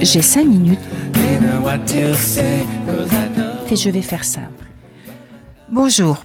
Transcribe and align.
J'ai 0.00 0.22
cinq 0.22 0.46
minutes 0.46 0.78
et 3.70 3.76
je 3.76 3.90
vais 3.90 4.00
faire 4.00 4.24
simple. 4.24 4.64
Bonjour. 5.70 6.24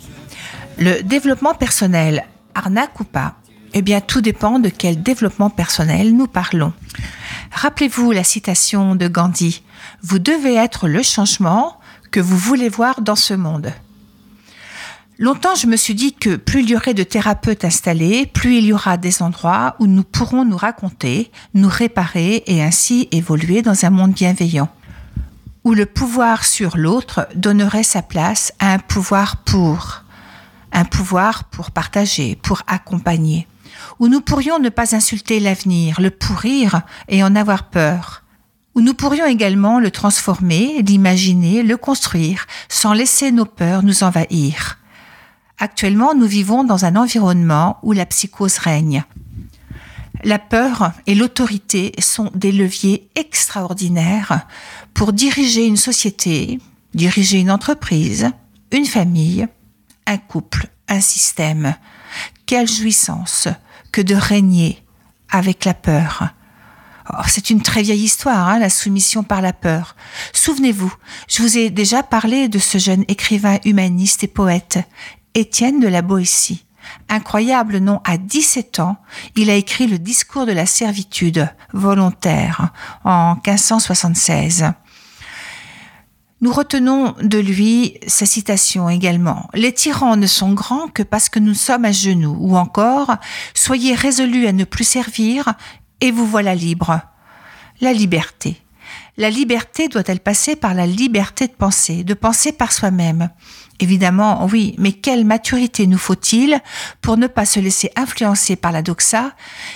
Le 0.77 1.01
développement 1.03 1.55
personnel, 1.55 2.25
arnaque 2.55 2.97
ou 3.01 3.03
pas 3.03 3.35
Eh 3.73 3.81
bien, 3.81 3.99
tout 3.99 4.21
dépend 4.21 4.59
de 4.59 4.69
quel 4.69 5.03
développement 5.03 5.49
personnel 5.49 6.15
nous 6.15 6.27
parlons. 6.27 6.71
Rappelez-vous 7.51 8.11
la 8.13 8.23
citation 8.23 8.95
de 8.95 9.09
Gandhi. 9.09 9.61
Vous 10.03 10.19
devez 10.19 10.55
être 10.55 10.87
le 10.87 11.03
changement 11.03 11.79
que 12.11 12.21
vous 12.21 12.37
voulez 12.37 12.69
voir 12.69 13.01
dans 13.01 13.15
ce 13.15 13.33
monde. 13.33 13.73
Longtemps, 15.19 15.55
je 15.55 15.65
me 15.65 15.77
suis 15.77 15.95
dit 15.95 16.13
que 16.13 16.35
plus 16.35 16.61
il 16.61 16.69
y 16.69 16.75
aurait 16.75 16.93
de 16.93 17.01
thérapeutes 17.01 17.65
installés, 17.65 18.27
plus 18.27 18.57
il 18.57 18.65
y 18.65 18.73
aura 18.73 18.97
des 18.97 19.23
endroits 19.23 19.75
où 19.79 19.87
nous 19.87 20.03
pourrons 20.03 20.45
nous 20.45 20.57
raconter, 20.57 21.31
nous 21.55 21.69
réparer 21.69 22.43
et 22.45 22.61
ainsi 22.61 23.07
évoluer 23.11 23.63
dans 23.63 23.83
un 23.83 23.89
monde 23.89 24.11
bienveillant. 24.11 24.69
Où 25.63 25.73
le 25.73 25.87
pouvoir 25.87 26.45
sur 26.45 26.77
l'autre 26.77 27.27
donnerait 27.33 27.81
sa 27.81 28.03
place 28.03 28.53
à 28.59 28.73
un 28.73 28.77
pouvoir 28.77 29.37
pour. 29.37 30.03
Un 30.71 30.85
pouvoir 30.85 31.45
pour 31.45 31.71
partager, 31.71 32.35
pour 32.35 32.61
accompagner. 32.67 33.47
Où 33.97 34.09
nous 34.09 34.21
pourrions 34.21 34.59
ne 34.59 34.69
pas 34.69 34.95
insulter 34.95 35.39
l'avenir, 35.39 35.99
le 35.99 36.11
pourrir 36.11 36.81
et 37.07 37.23
en 37.23 37.35
avoir 37.35 37.71
peur. 37.71 38.21
Où 38.75 38.81
nous 38.81 38.93
pourrions 38.93 39.25
également 39.25 39.79
le 39.79 39.89
transformer, 39.89 40.83
l'imaginer, 40.83 41.63
le 41.63 41.75
construire, 41.75 42.45
sans 42.69 42.93
laisser 42.93 43.31
nos 43.31 43.45
peurs 43.45 43.81
nous 43.81 44.03
envahir 44.03 44.76
Actuellement, 45.59 46.13
nous 46.13 46.27
vivons 46.27 46.63
dans 46.63 46.85
un 46.85 46.95
environnement 46.95 47.79
où 47.81 47.91
la 47.91 48.05
psychose 48.05 48.57
règne. 48.57 49.03
La 50.23 50.39
peur 50.39 50.91
et 51.05 51.15
l'autorité 51.15 51.93
sont 51.99 52.31
des 52.33 52.51
leviers 52.51 53.09
extraordinaires 53.15 54.47
pour 54.93 55.13
diriger 55.13 55.65
une 55.65 55.77
société, 55.77 56.59
diriger 56.93 57.39
une 57.39 57.51
entreprise, 57.51 58.31
une 58.71 58.85
famille, 58.85 59.47
un 60.05 60.17
couple, 60.17 60.67
un 60.87 61.01
système. 61.01 61.75
Quelle 62.45 62.67
jouissance 62.67 63.47
que 63.91 64.01
de 64.01 64.15
régner 64.15 64.83
avec 65.29 65.65
la 65.65 65.73
peur. 65.73 66.29
Oh, 67.09 67.23
c'est 67.27 67.49
une 67.49 67.61
très 67.61 67.83
vieille 67.83 68.03
histoire, 68.03 68.49
hein, 68.49 68.59
la 68.59 68.69
soumission 68.69 69.23
par 69.23 69.41
la 69.41 69.53
peur. 69.53 69.95
Souvenez-vous, 70.33 70.93
je 71.29 71.41
vous 71.41 71.57
ai 71.57 71.69
déjà 71.69 72.03
parlé 72.03 72.49
de 72.49 72.59
ce 72.59 72.77
jeune 72.77 73.05
écrivain 73.07 73.59
humaniste 73.63 74.23
et 74.23 74.27
poète, 74.27 74.79
Étienne 75.37 75.79
de 75.79 75.87
la 75.87 76.01
Boétie. 76.01 76.65
Incroyable 77.09 77.77
nom, 77.77 78.01
à 78.05 78.17
17 78.17 78.79
ans, 78.79 78.97
il 79.35 79.51
a 79.51 79.53
écrit 79.53 79.85
le 79.85 79.99
discours 79.99 80.47
de 80.47 80.51
la 80.51 80.65
servitude 80.65 81.47
volontaire 81.73 82.71
en 83.03 83.35
1576. 83.35 84.65
Nous 86.41 86.51
retenons 86.51 87.13
de 87.21 87.37
lui 87.37 87.99
sa 88.07 88.25
citation 88.25 88.89
également. 88.89 89.47
Les 89.53 89.71
tyrans 89.71 90.17
ne 90.17 90.25
sont 90.25 90.53
grands 90.53 90.87
que 90.87 91.03
parce 91.03 91.29
que 91.29 91.37
nous 91.37 91.53
sommes 91.53 91.85
à 91.85 91.91
genoux, 91.91 92.35
ou 92.39 92.57
encore 92.57 93.15
Soyez 93.53 93.93
résolus 93.93 94.47
à 94.47 94.53
ne 94.53 94.63
plus 94.63 94.85
servir, 94.85 95.53
et 96.01 96.09
vous 96.09 96.25
voilà 96.25 96.55
libre. 96.55 96.99
La 97.79 97.93
liberté. 97.93 98.59
La 99.17 99.29
liberté 99.29 99.87
doit-elle 99.87 100.19
passer 100.19 100.55
par 100.55 100.73
la 100.73 100.87
liberté 100.87 101.45
de 101.45 101.53
penser, 101.53 102.03
de 102.03 102.15
penser 102.15 102.53
par 102.53 102.71
soi-même? 102.71 103.29
Évidemment, 103.79 104.45
oui, 104.47 104.73
mais 104.79 104.91
quelle 104.91 105.25
maturité 105.25 105.85
nous 105.85 105.99
faut-il 105.99 106.59
pour 107.01 107.17
ne 107.17 107.27
pas 107.27 107.45
se 107.45 107.59
laisser 107.59 107.91
influencer 107.95 108.55
par 108.55 108.71
la 108.71 108.81
doxa 108.81 109.33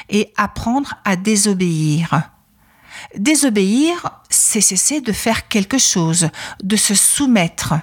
et 0.10 0.34
apprendre 0.38 0.96
à 1.06 1.16
désobéir? 1.16 2.32
Désobéir, 3.16 4.22
c'est 4.30 4.62
cesser 4.62 5.02
de 5.02 5.12
faire 5.12 5.48
quelque 5.48 5.78
chose, 5.78 6.30
de 6.64 6.76
se 6.76 6.96
soumettre. 6.96 7.76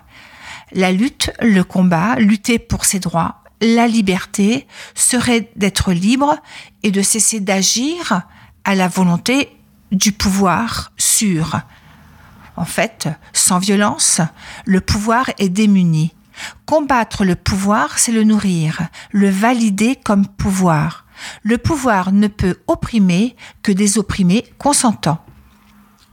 La 0.73 0.91
lutte, 0.91 1.31
le 1.41 1.63
combat, 1.63 2.17
lutter 2.17 2.59
pour 2.59 2.85
ses 2.85 2.99
droits, 2.99 3.43
la 3.61 3.87
liberté 3.87 4.67
serait 4.95 5.51
d'être 5.57 5.93
libre 5.93 6.37
et 6.83 6.91
de 6.91 7.03
cesser 7.03 7.41
d'agir 7.41 8.23
à 8.65 8.75
la 8.75 8.89
volonté 8.89 9.57
du 9.93 10.13
pouvoir 10.13 10.93
sûr. 10.97 11.61
En 12.59 12.65
fait, 12.65 13.09
sans 13.33 13.61
violence, 13.61 14.21
le 14.67 14.81
pouvoir 14.81 15.31
est 15.39 15.49
démuni. 15.49 16.13
Combattre 16.67 17.25
le 17.25 17.37
pouvoir, 17.37 18.01
c'est 18.01 18.11
le 18.11 18.25
nourrir, 18.25 18.89
le 19.13 19.31
valider 19.31 19.95
comme 19.95 20.27
pouvoir. 20.27 21.07
Le 21.45 21.57
pouvoir 21.57 22.11
ne 22.11 22.27
peut 22.27 22.57
opprimer 22.67 23.37
que 23.63 23.71
des 23.71 23.97
opprimés 23.97 24.45
consentants. 24.59 25.25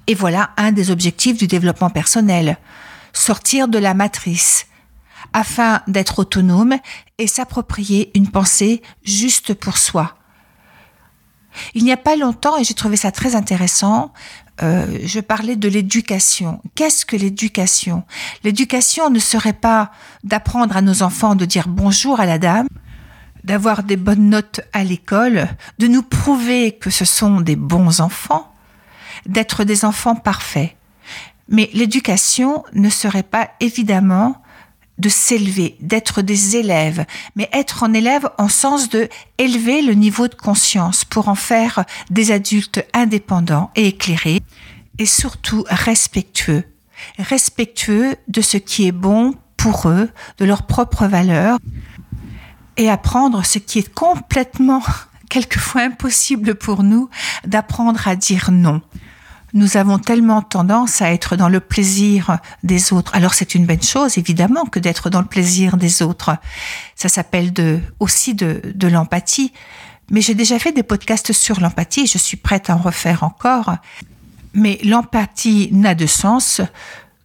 Et 0.05 0.13
voilà 0.13 0.51
un 0.57 0.71
des 0.71 0.91
objectifs 0.91 1.39
du 1.39 1.47
développement 1.47 1.89
personnel. 1.89 2.59
Sortir 3.11 3.67
de 3.67 3.79
la 3.79 3.95
matrice, 3.95 4.67
afin 5.33 5.81
d'être 5.87 6.19
autonome 6.19 6.75
et 7.17 7.25
s'approprier 7.25 8.11
une 8.13 8.29
pensée 8.29 8.83
juste 9.03 9.55
pour 9.55 9.79
soi. 9.79 10.15
Il 11.73 11.83
n'y 11.83 11.91
a 11.91 11.97
pas 11.97 12.15
longtemps, 12.15 12.57
et 12.57 12.63
j'ai 12.63 12.73
trouvé 12.73 12.97
ça 12.97 13.11
très 13.11 13.35
intéressant, 13.35 14.11
euh, 14.61 14.99
je 15.03 15.19
parlais 15.19 15.55
de 15.55 15.67
l'éducation. 15.67 16.61
Qu'est-ce 16.75 17.05
que 17.05 17.15
l'éducation? 17.15 18.03
L'éducation 18.43 19.09
ne 19.09 19.19
serait 19.19 19.53
pas 19.53 19.91
d'apprendre 20.23 20.77
à 20.77 20.81
nos 20.81 21.03
enfants 21.03 21.35
de 21.35 21.45
dire 21.45 21.67
bonjour 21.67 22.19
à 22.19 22.25
la 22.25 22.39
dame, 22.39 22.67
d'avoir 23.43 23.83
des 23.83 23.97
bonnes 23.97 24.29
notes 24.29 24.61
à 24.73 24.83
l'école, 24.83 25.49
de 25.77 25.87
nous 25.87 26.03
prouver 26.03 26.71
que 26.73 26.89
ce 26.89 27.05
sont 27.05 27.41
des 27.41 27.55
bons 27.55 27.99
enfants, 27.99 28.53
d'être 29.25 29.65
des 29.65 29.83
enfants 29.83 30.15
parfaits. 30.15 30.75
Mais 31.49 31.69
l'éducation 31.73 32.63
ne 32.73 32.89
serait 32.89 33.23
pas 33.23 33.51
évidemment 33.59 34.41
de 34.97 35.09
s'élever, 35.09 35.75
d'être 35.81 36.21
des 36.21 36.55
élèves, 36.55 37.05
mais 37.35 37.49
être 37.51 37.83
en 37.83 37.93
élève 37.93 38.29
en 38.37 38.47
sens 38.47 38.89
de 38.89 39.09
élever 39.37 39.81
le 39.81 39.93
niveau 39.93 40.27
de 40.27 40.35
conscience 40.35 41.03
pour 41.05 41.27
en 41.27 41.35
faire 41.35 41.83
des 42.09 42.31
adultes 42.31 42.85
indépendants 42.93 43.71
et 43.75 43.87
éclairés, 43.87 44.41
et 44.97 45.05
surtout 45.05 45.65
respectueux, 45.67 46.63
respectueux 47.19 48.15
de 48.27 48.41
ce 48.41 48.57
qui 48.57 48.87
est 48.87 48.93
bon 48.93 49.33
pour 49.57 49.89
eux, 49.89 50.09
de 50.37 50.45
leurs 50.45 50.63
propres 50.63 51.07
valeurs, 51.07 51.57
et 52.77 52.89
apprendre 52.89 53.45
ce 53.45 53.59
qui 53.59 53.79
est 53.79 53.93
complètement, 53.93 54.83
quelquefois 55.29 55.81
impossible 55.81 56.55
pour 56.55 56.83
nous, 56.83 57.09
d'apprendre 57.45 58.07
à 58.07 58.15
dire 58.15 58.51
non 58.51 58.81
nous 59.55 59.77
avons 59.77 59.97
tellement 59.97 60.41
tendance 60.41 61.01
à 61.01 61.11
être 61.11 61.37
dans 61.37 61.49
le 61.49 61.61
plaisir 61.61 62.37
des 62.63 62.93
autres. 62.93 63.15
Alors 63.15 63.33
c'est 63.33 63.55
une 63.55 63.65
bonne 63.65 63.81
chose, 63.81 64.17
évidemment, 64.17 64.65
que 64.65 64.79
d'être 64.79 65.09
dans 65.09 65.21
le 65.21 65.27
plaisir 65.27 65.77
des 65.77 66.01
autres. 66.01 66.35
Ça 66.95 67.09
s'appelle 67.09 67.53
de, 67.53 67.79
aussi 67.99 68.35
de, 68.35 68.61
de 68.75 68.87
l'empathie. 68.87 69.53
Mais 70.11 70.21
j'ai 70.21 70.35
déjà 70.35 70.59
fait 70.59 70.73
des 70.73 70.83
podcasts 70.83 71.31
sur 71.31 71.61
l'empathie, 71.61 72.05
je 72.05 72.17
suis 72.17 72.37
prête 72.37 72.69
à 72.69 72.75
en 72.75 72.79
refaire 72.79 73.23
encore. 73.23 73.77
Mais 74.53 74.77
l'empathie 74.83 75.69
n'a 75.71 75.95
de 75.95 76.05
sens 76.05 76.61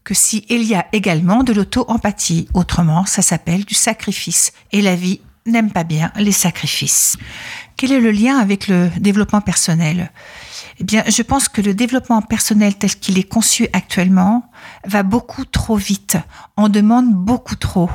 que 0.05 0.15
s'il 0.15 0.63
y 0.65 0.75
a 0.75 0.87
également 0.93 1.43
de 1.43 1.53
l'auto-empathie. 1.53 2.49
Autrement, 2.55 3.07
ça 3.07 3.23
s'appelle 3.23 3.65
du 3.65 3.75
sacrifice. 3.75 4.53
Et 4.73 4.83
la 4.83 4.95
vie 4.95 5.21
n'aime 5.47 5.71
pas 5.71 5.85
bien 5.85 6.13
les 6.17 6.33
sacrifices. 6.33 7.17
Quel 7.77 7.93
est 7.93 8.01
le 8.01 8.11
lien 8.11 8.39
avec 8.39 8.69
le 8.69 8.91
développement 8.99 9.41
personnel? 9.41 10.11
Eh 10.81 10.85
bien, 10.85 11.05
je 11.07 11.21
pense 11.21 11.51
que 11.51 11.61
le 11.61 11.75
développement 11.75 12.23
personnel 12.23 12.75
tel 12.75 12.95
qu'il 12.97 13.19
est 13.19 13.29
conçu 13.29 13.69
actuellement 13.75 14.51
va 14.87 15.03
beaucoup 15.03 15.45
trop 15.45 15.77
vite, 15.77 16.17
en 16.57 16.71
demande 16.71 17.13
beaucoup 17.13 17.55
trop. 17.55 17.91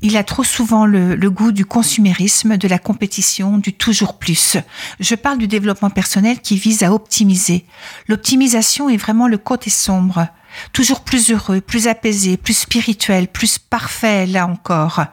Il 0.00 0.16
a 0.16 0.24
trop 0.24 0.42
souvent 0.42 0.86
le, 0.86 1.14
le, 1.14 1.30
goût 1.30 1.52
du 1.52 1.66
consumérisme, 1.66 2.56
de 2.56 2.68
la 2.68 2.78
compétition, 2.78 3.58
du 3.58 3.74
toujours 3.74 4.18
plus. 4.18 4.56
Je 4.98 5.14
parle 5.14 5.36
du 5.36 5.46
développement 5.46 5.90
personnel 5.90 6.40
qui 6.40 6.56
vise 6.56 6.82
à 6.82 6.92
optimiser. 6.92 7.66
L'optimisation 8.08 8.88
est 8.88 8.96
vraiment 8.96 9.28
le 9.28 9.36
côté 9.36 9.68
sombre. 9.68 10.26
Toujours 10.72 11.00
plus 11.00 11.30
heureux, 11.30 11.60
plus 11.60 11.86
apaisé, 11.86 12.38
plus 12.38 12.56
spirituel, 12.56 13.28
plus 13.28 13.58
parfait, 13.58 14.24
là 14.24 14.46
encore. 14.46 15.04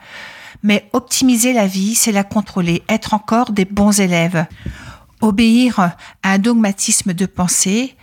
Mais 0.62 0.88
optimiser 0.94 1.52
la 1.52 1.66
vie, 1.66 1.94
c'est 1.94 2.12
la 2.12 2.24
contrôler, 2.24 2.82
être 2.88 3.12
encore 3.12 3.52
des 3.52 3.66
bons 3.66 4.00
élèves 4.00 4.46
obéir 5.24 5.80
à 5.80 5.96
un 6.22 6.38
dogmatisme 6.38 7.12
de 7.14 7.26
pensée 7.26 7.96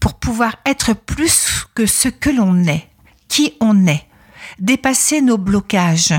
pour 0.00 0.14
pouvoir 0.14 0.56
être 0.64 0.94
plus 0.94 1.66
que 1.74 1.86
ce 1.86 2.08
que 2.08 2.30
l'on 2.30 2.64
est, 2.64 2.88
qui 3.28 3.54
on 3.60 3.86
est, 3.86 4.06
dépasser 4.58 5.20
nos 5.20 5.38
blocages, 5.38 6.14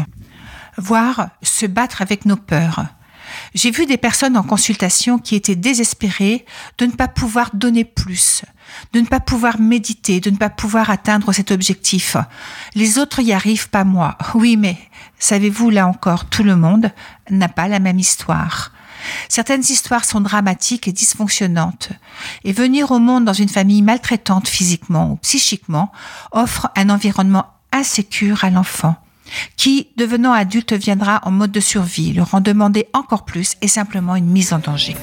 voire 0.78 1.30
se 1.42 1.66
battre 1.66 2.02
avec 2.02 2.26
nos 2.26 2.36
peurs. 2.36 2.86
J'ai 3.54 3.72
vu 3.72 3.86
des 3.86 3.98
personnes 3.98 4.38
en 4.38 4.44
consultation 4.44 5.20
qui 5.20 5.36
étaient 5.36 5.56
désespérées 5.56 6.46
de 6.78 6.86
ne 6.86 6.92
pas 6.92 7.08
pouvoir 7.08 7.52
donner 7.54 7.86
plus, 7.86 8.44
de 8.94 9.02
ne 9.02 9.06
pas 9.06 9.20
pouvoir 9.20 9.60
méditer, 9.60 10.20
de 10.20 10.32
ne 10.32 10.38
pas 10.38 10.50
pouvoir 10.50 10.90
atteindre 10.90 11.32
cet 11.32 11.52
objectif. 11.52 12.18
Les 12.76 12.98
autres 12.98 13.20
y 13.20 13.32
arrivent, 13.32 13.70
pas 13.70 13.84
moi. 13.84 14.18
Oui, 14.34 14.58
mais 14.58 14.78
savez-vous, 15.20 15.70
là 15.70 15.88
encore, 15.88 16.26
tout 16.26 16.44
le 16.44 16.56
monde 16.56 16.92
n'a 17.30 17.50
pas 17.50 17.68
la 17.68 17.80
même 17.80 18.00
histoire. 18.00 18.72
Certaines 19.28 19.62
histoires 19.62 20.06
sont 20.06 20.22
dramatiques 20.22 20.88
et 20.88 20.92
dysfonctionnantes. 20.92 21.90
Et 22.44 22.52
venir 22.52 22.92
au 22.92 23.00
monde 23.00 23.26
dans 23.26 23.34
une 23.34 23.50
famille 23.50 23.82
maltraitante 23.82 24.48
physiquement 24.48 25.12
ou 25.12 25.16
psychiquement 25.18 25.92
offre 26.32 26.70
un 26.76 26.90
environnement 26.90 27.48
insécure 27.72 28.44
à 28.44 28.50
l'enfant 28.50 28.96
qui, 29.58 29.90
devenant 29.98 30.34
adulte, 30.34 30.74
viendra 30.74 31.22
en 31.24 31.32
mode 31.32 31.52
de 31.52 31.60
survie, 31.60 32.14
leur 32.14 32.34
en 32.34 32.42
demander 32.42 32.88
encore 32.94 33.26
plus 33.26 33.56
et 33.62 33.68
simplement 33.68 34.16
une 34.16 34.26
mise 34.26 34.54
en 34.54 34.60
danger. 34.60 34.96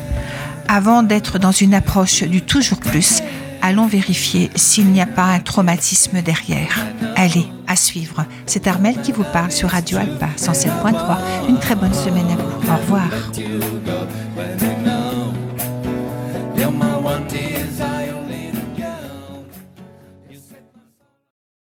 Avant 0.68 1.02
d'être 1.02 1.38
dans 1.38 1.52
une 1.52 1.74
approche 1.74 2.22
du 2.24 2.42
toujours 2.42 2.80
plus, 2.80 3.22
allons 3.62 3.86
vérifier 3.86 4.50
s'il 4.56 4.86
n'y 4.86 5.00
a 5.00 5.06
pas 5.06 5.26
un 5.26 5.40
traumatisme 5.40 6.22
derrière. 6.22 6.84
Allez, 7.14 7.46
à 7.66 7.76
suivre. 7.76 8.24
C'est 8.46 8.66
Armel 8.66 9.00
qui 9.02 9.12
vous 9.12 9.24
parle 9.24 9.50
sur 9.50 9.70
Radio 9.70 9.98
Alpa 9.98 10.28
107.3. 10.36 11.48
Une 11.48 11.58
très 11.58 11.74
bonne 11.74 11.94
semaine 11.94 12.26
à 12.30 12.36
vous. 12.36 12.72
Au 12.72 12.76
revoir. 12.76 13.08